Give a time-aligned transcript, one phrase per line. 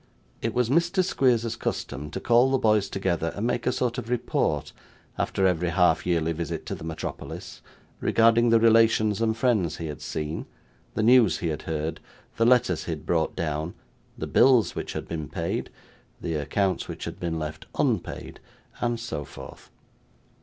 [0.41, 1.03] It was Mr.
[1.03, 4.73] Squeer's custom to call the boys together, and make a sort of report,
[5.15, 7.61] after every half yearly visit to the metropolis,
[7.99, 10.47] regarding the relations and friends he had seen,
[10.95, 11.99] the news he had heard,
[12.37, 13.75] the letters he had brought down,
[14.17, 15.69] the bills which had been paid,
[16.19, 18.39] the accounts which had been left unpaid,
[18.79, 19.69] and so forth.